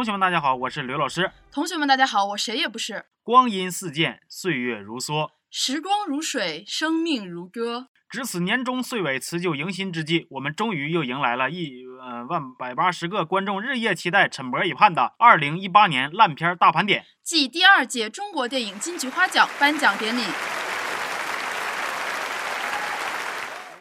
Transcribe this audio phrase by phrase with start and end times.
[0.00, 1.30] 同学们，大家好，我是刘老师。
[1.52, 3.04] 同学们，大家好，我谁也不是。
[3.22, 7.88] 光阴似箭，岁月如梭，时光如水，生命如歌。
[8.08, 20.22] 值此年终岁尾、辞旧迎新之际，我们终于又迎来了一呃万百八十个观众日夜期待、沉默以盼的二零一八年烂片大盘点暨第二届中国电影金菊花奖颁奖典礼。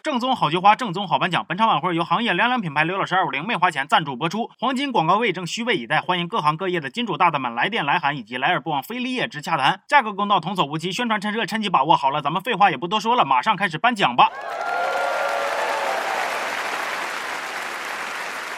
[0.09, 1.45] 正宗好菊花，正宗好颁奖。
[1.47, 9.83] 本场晚会由行业凉凉品牌刘老师二五零没花钱赞助播出，黄金广告位正虚位以待，欢迎各行各业的金主大大们来电来函以及来而不往非礼也之洽谈。
[9.87, 11.95] 价格公道，童叟无欺，宣传趁热，趁机把握。
[11.95, 14.31] 好了，咱们废话也不多说了，马上开始颁奖吧。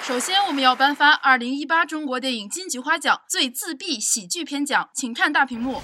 [0.03, 5.81] 首先，我们要颁发二零一八中国电影金菊花奖最自闭喜剧片奖，请看大屏幕。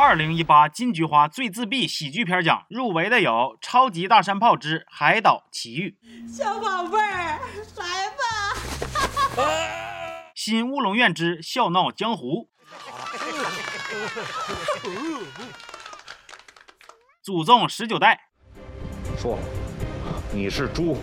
[0.00, 5.98] 二零一八金菊花最自闭喜剧片奖入围的有《超级大山炮之海岛奇遇》、
[6.32, 7.40] 小宝贝儿，
[7.76, 8.54] 来吧！
[10.36, 12.48] 《新乌龙院之笑闹江湖》、
[17.20, 18.28] 《祖宗十九代》、
[19.20, 19.36] 说，
[20.32, 20.96] 你是猪，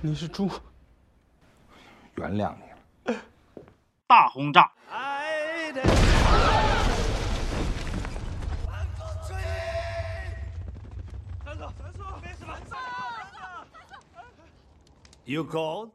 [0.00, 0.48] 你是猪，
[2.14, 2.62] 原谅你
[3.12, 3.20] 了。
[4.06, 4.70] 大轰炸。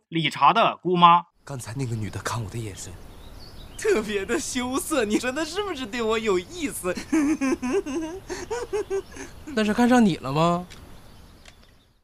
[0.10, 2.94] 理查的姑妈，刚才那个女的看我的眼神，
[3.78, 5.04] 特别的羞涩。
[5.04, 6.96] 你说她是不是对我有意思？
[9.56, 10.68] 那是看上你了吗？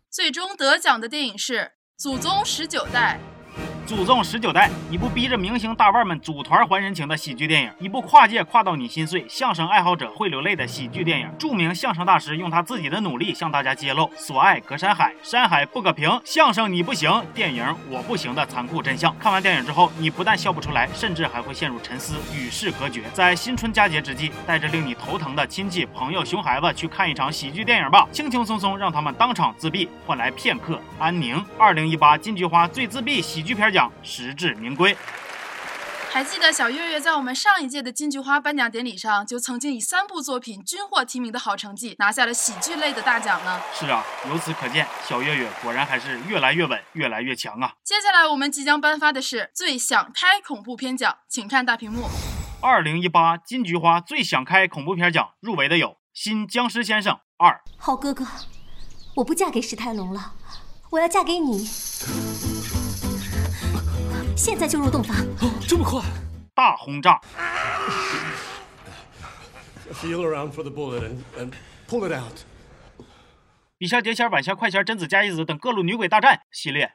[0.09, 1.53] 最终得奖的电影是
[1.95, 3.19] 《祖宗十九代》。
[3.89, 11.27] 祖宗十九代，一部逼着明星大腕们组团还人情的喜剧电影，一部跨界跨到你心碎、相声爱好者会流泪的喜剧电影。
[11.39, 19.11] 著名相声大师用他自己的努力向大家揭露“所爱隔山海，山海不可平”，相声你不行，电影我不行的残酷真相。
[19.17, 23.01] 看完电影之后，你不但笑不出来，甚至还会陷入沉思，与世隔绝。
[23.11, 31.44] 在新春佳节之际，带着令你头疼的亲戚、朋友、熊孩子去看一场喜剧电影吧，轻轻松松让他们当场自闭，换来片刻安宁。
[31.57, 33.78] 二零一八金菊花最自闭喜剧片奖。
[34.01, 34.97] 实至名归。
[36.12, 43.62] 还记得小月月在我们上一届的金菊花颁奖典礼上，就曾经以三部作品均获提名的好成绩，拿下了喜剧类的大奖呢。
[43.75, 47.73] 是啊，由此可见，小月月果然还是越来越稳，越来越强啊。
[47.84, 52.09] 接下来我们即将颁发的是最想开恐怖片奖，请看大屏幕。
[52.59, 57.51] 二零一八金菊花最想开恐怖片奖入围的有《新僵尸先生二》。
[57.78, 58.25] 好哥哥，
[59.17, 60.34] 我不嫁给史泰龙了，
[60.90, 61.69] 我要嫁给你。
[64.39, 65.17] 现在就入洞房！
[65.41, 66.01] 哦，这么快！
[66.55, 67.19] 大轰炸。
[70.01, 71.51] Feel around for the bullet and, and
[71.89, 72.39] pull it out.
[73.78, 76.89] 笔仙、碟仙、晚仙、快仙、贞子、加一子等各路女鬼大战系列。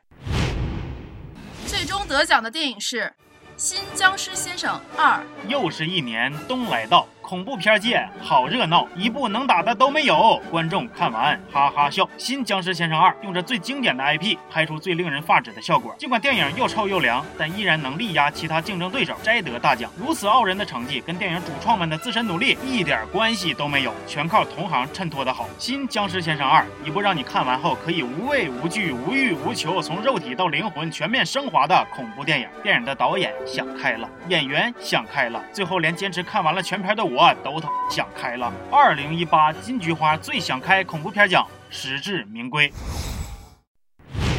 [1.67, 3.03] 最终得奖的电影是
[3.59, 5.23] 《新僵尸先生二》。
[5.47, 12.05] 又是一年冬来到，恐怖片界好热闹，一部能打的都没有，观众看完哈哈笑。
[12.19, 19.91] 《新僵尸先生二》用着最经典的 IP 拍出最令人发指的效果，尽管电影又臭又凉，但依然能力压其他竞争对手，摘得大奖。
[19.97, 25.45] 如此傲人的成绩，跟电影主创们的自身努力一点关系都没有，全靠同行衬托的好。
[25.59, 32.47] 《新僵尸先生二》一部让你看完后可以无畏无惧、无欲无求，从肉体到灵魂全面升华的恐怖电影。
[32.63, 38.53] 电影的导演想开了，演员想开了，最后连坚持看完了全片的我都他想开了。
[38.71, 42.73] 二零一八金菊花最想开恐怖片奖实至名归。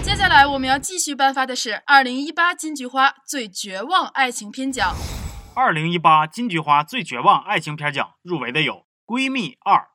[0.02, 4.94] 接下来我们要继续颁发的是二零一八金菊花最绝望爱情片奖。
[5.56, 8.74] 二零一八金菊花最绝望爱情片奖入围的有
[9.06, 9.88] 《闺蜜二》。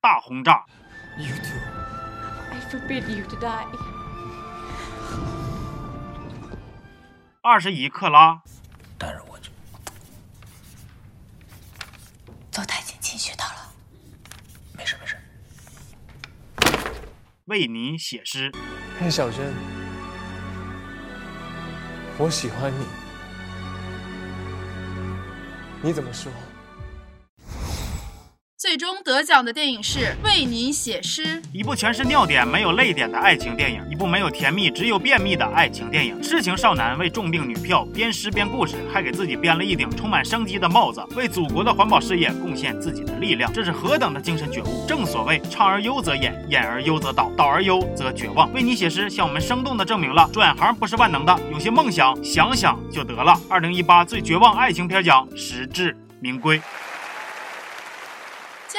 [0.00, 0.64] 大轰炸。
[1.16, 1.58] You too.
[2.52, 3.66] I forbid you to die.
[7.42, 8.40] 二十一克拉。
[8.96, 9.50] 但是我就
[12.50, 13.72] 邹太监谦虚到了。
[14.76, 15.16] 没事没事。
[17.46, 18.52] 为你写诗。
[19.00, 19.52] 嘿，小珍，
[22.18, 22.86] 我喜欢你，
[25.82, 26.30] 你怎么说？
[28.58, 31.22] 最终得奖的电影是《为你写诗》，
[31.52, 36.20] 一部全是尿点没有泪点的爱情电影，一部没有甜蜜只有便秘的爱情电影。
[36.20, 44.84] 痴情少男为重病女票编诗编故事，还给自己编了一顶充满生机的帽子，为祖国的环保事业贡献自己的力量，这是何等的精神觉悟！
[44.88, 48.52] 正所谓唱而优则演，演而优则导，导而优则绝望。
[48.52, 53.40] 为你写诗，向我们生动的证明了转行不是万能的，有些梦想想想就得了。
[53.48, 56.60] 二零一八最绝望爱情片奖实至名归。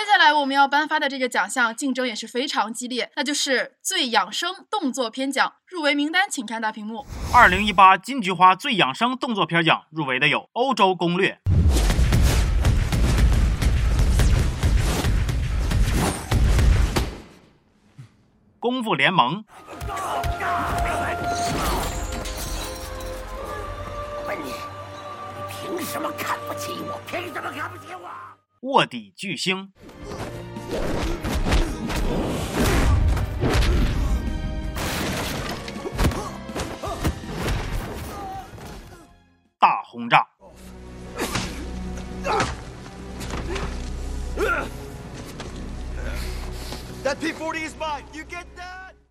[0.09, 5.53] 接下来我们要颁发的这个奖项竞争也是非常激烈，那就是最养生动作片奖。
[5.67, 7.05] 入围名单请看大屏幕。
[7.31, 11.39] 二零一八金菊花最养生动作片奖入围的有《欧洲攻略》。
[18.59, 19.45] 功夫联盟。
[24.27, 26.99] 问你，你凭什么看不起我？
[27.05, 28.09] 凭什么看不起我？
[28.61, 29.71] 卧底巨星。
[39.59, 40.25] 大轰炸！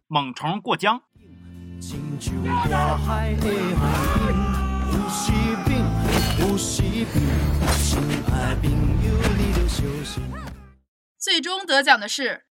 [0.07, 1.03] 猛虫过江。
[1.81, 1.87] 呼
[5.11, 5.33] 吸
[5.67, 5.85] 病，
[6.39, 7.23] 呼吸病，
[7.79, 8.01] 亲
[8.33, 8.71] 爱病，
[9.37, 9.69] 你的
[10.05, 10.23] 息。
[11.19, 12.45] 最终得奖的是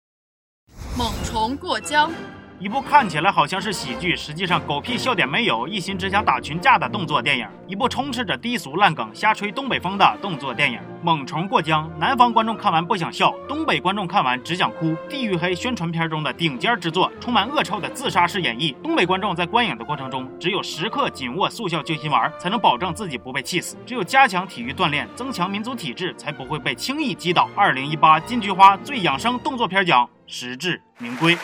[0.99, 2.11] 《猛虫过江》。
[2.59, 11.85] 一部看起来好像是喜剧，实际上狗屁笑点没有，一心只想打群架的动作电影；一部充斥着低俗烂梗、瞎吹东北风的动作电影《猛虫过江》。
[11.99, 14.97] 南方观众看完不想笑，东北观众看完只想哭。
[15.07, 18.75] 地狱黑宣传片中的顶尖之作，充满恶臭的自杀式演绎。
[18.83, 27.51] 东北观众在观影的过程中，只有时刻紧握速效救心丸，才能保证自己不被气死；只有加强体育锻炼，增强民族体质，才不会被轻易击倒。
[27.55, 31.37] 二零一八金菊花最养生动作片奖实至名归。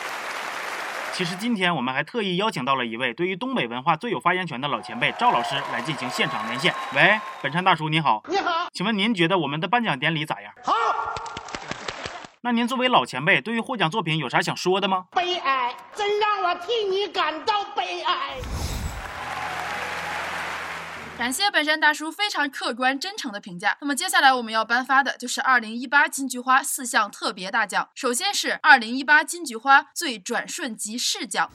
[1.13, 6.73] 其实今天我们还特意邀请到了一位对于东北文化最有发言权的老前辈赵老师来进行现场连线。
[6.95, 8.23] 喂，本山大叔你好。
[8.27, 8.67] 你好。
[8.73, 10.51] 请问您觉得我们的颁奖典礼咋样？
[10.63, 10.73] 好。
[12.41, 15.05] 那您作为老前辈，对于获奖作品有啥想说的吗？
[15.11, 18.72] 悲哀，真让我替你感到悲哀。
[21.15, 23.77] 感谢本山大叔非常客观真诚的评价。
[23.79, 27.87] 那么接下来我们要颁发的就是二零一八金菊花四项特别大奖。
[27.93, 31.51] 首先是二零一八金菊花最转瞬即逝奖，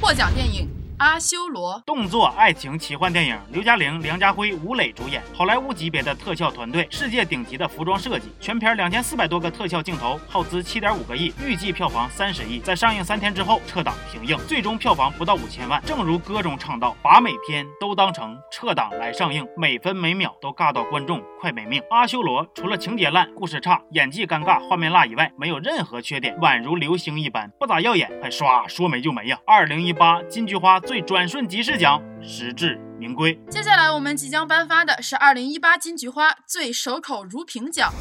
[0.00, 0.77] 获奖电影。
[0.98, 12.58] 阿修罗动作爱情奇幻电影，刘嘉玲、梁家辉、吴磊主演，好莱坞级别的特效团队，世界顶级的服装设计，全片两千四百多个特效镜头，耗资七点五个亿，预计票房三十亿。
[12.58, 15.80] 在上映三天之后撤档停映，最终票房不到五千万。
[15.86, 29.38] 正如歌中唱到：“把每天都当成撤档来上映，每分每秒都尬到观众快没命。”阿修罗除了情节烂、故事差、演技尴尬、画面辣以外，没有任何缺点，宛如流星一般，不咋耀眼，还刷说没就没呀。
[29.46, 30.80] 二零一八金菊花。
[30.88, 33.38] 最转瞬即逝奖实至名归。
[33.50, 37.92] 接下来我们即将颁发的是二零一八金菊花最守口如瓶奖。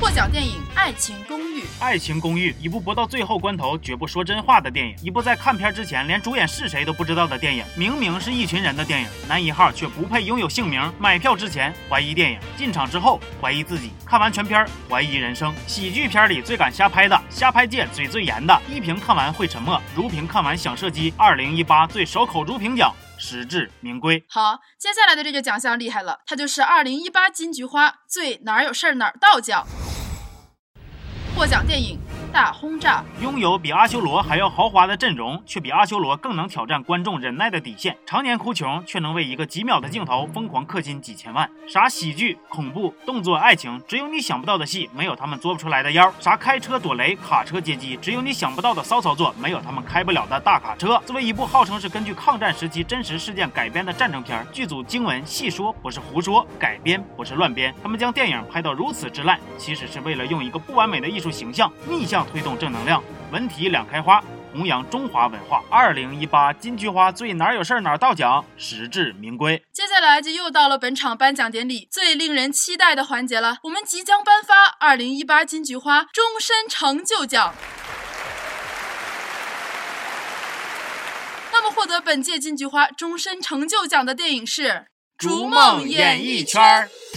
[0.00, 1.60] 获奖电影《爱情公寓》。
[1.80, 7.64] 《爱情公寓》一部不到最后关头绝不说真话的电影，一部在看片之前连主演是谁都不知道的电影。
[7.76, 10.80] 明明是一群人的电影，男一号却不配拥有姓名。
[11.00, 15.52] 买票之前怀疑电影，进场之后怀疑自己，看完全片怀疑人生。
[15.66, 21.12] 喜剧片里最敢瞎拍的，瞎拍界嘴最严的，一屏看完会沉默，如屏看完想射击。
[21.16, 22.94] 二零一八最守口如瓶奖。
[23.18, 24.24] 实至名归。
[24.28, 29.66] 好，接下来的这个奖项厉害了，它就是二零一八金菊花最哪有事儿哪儿到奖。
[31.36, 31.98] 获奖电影。
[32.32, 37.96] 大轰炸拥有比阿修罗还要豪华的阵容，却比阿修罗更能挑战观众忍耐的底线。
[38.04, 41.48] 常年哭穷，却能为一个几秒的镜头疯狂氪金几千万。
[41.66, 46.12] 啥喜剧、恐怖、动作、爱情，只有你想不到的戏，没有他们做不出来的妖。
[46.20, 51.00] 啥开车躲雷、卡车接机，只有你想不到的骚操作，没有他们开不了的大卡车。
[51.06, 57.74] 作为一部号称是根据抗战时期真实事件改编的战争片，剧组经文细说不是胡说，改编不是乱编。
[57.82, 62.17] 他们将电影拍到如此之烂，其实是为了用一个不完美的艺术形象逆向。
[62.26, 64.22] 推动正能量，文体两开花，
[64.52, 65.62] 弘扬中华文化。
[65.70, 69.62] 二零一八金菊花最哪有事儿哪到奖，实至名归。
[69.72, 77.54] 接下来就又到了本场颁奖典礼最令人期待的环节了，我们即将颁发二零一八金菊花终身成就奖。
[81.52, 84.68] 那么，获得本届金菊花终身成就奖的电影是
[85.16, 86.62] 《逐梦演艺圈》。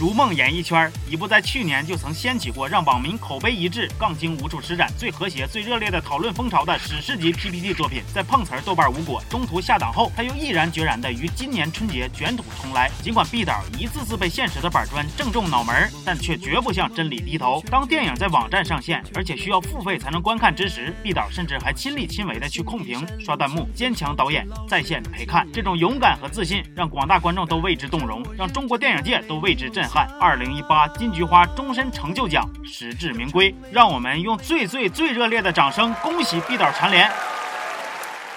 [0.01, 12.89] 逐梦演艺圈，一部在去年就曾掀起过让网民口碑一致、杠精无处施展、最和谐、最热烈的讨论风潮的史诗级 PPT 作品，在碰瓷儿豆瓣无果，中途下档后，他又毅然决然的于今年春节卷土重来。
[13.03, 17.63] 尽管毕导一次次被现实的板砖正中脑门，但却绝不向真理低头。
[17.69, 25.47] 当电影在网站上线，而且需要付费才能观看之时，毕导甚至还亲力亲为的去控评、刷弹幕，坚强导演在线陪看。
[25.53, 29.90] 这种勇敢和自信，让广大观众都为之动容，让中国电影界都为之震撼。
[30.19, 37.09] 二零一八金菊花终身成就奖实至名归，让我们用最最最热烈的掌声恭喜毕导蝉联！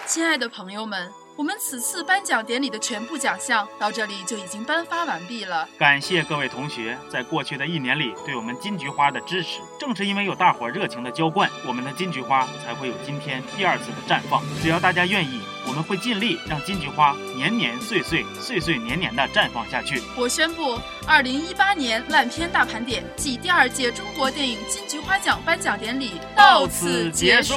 [0.07, 1.11] 亲爱的朋友们。
[1.37, 5.69] 我们此次颁奖典礼的全部奖项到这里就已经颁发完毕了。
[5.77, 9.59] 感谢各位同学在过去的一年里对我们金菊花的支持。
[9.77, 14.41] 正是因为有大伙热情的浇灌，我们的金菊花才会有今天第二次的绽放。
[14.63, 20.03] 只要大家愿意，我们会尽力让金菊花年年岁岁岁岁年年的绽放下去。
[20.17, 27.55] 我宣布，二零一八年烂片大盘点暨第二届中国电影金菊花奖颁奖典礼到此结束。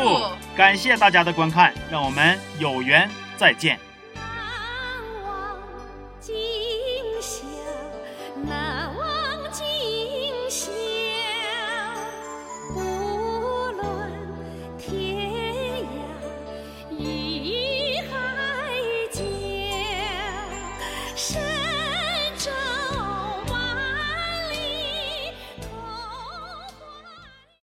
[0.56, 3.10] 感谢大家的观看，让我们有缘。
[3.38, 3.87] 再见。